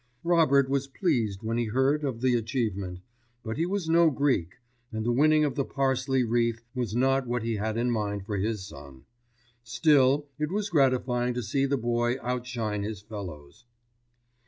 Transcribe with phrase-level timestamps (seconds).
[0.23, 3.01] Robert was pleased when he heard of the achievement,
[3.43, 4.55] but he was no Greek,
[4.91, 8.37] and the winning of the parsley wreath was not what he had in mind for
[8.37, 9.05] his son;
[9.61, 13.65] still it was gratifying to see the boy outshine his fellows.